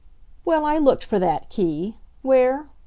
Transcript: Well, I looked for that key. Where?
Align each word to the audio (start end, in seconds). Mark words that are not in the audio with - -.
Well, 0.43 0.65
I 0.65 0.79
looked 0.79 1.03
for 1.05 1.19
that 1.19 1.51
key. 1.51 1.97
Where? 2.23 2.67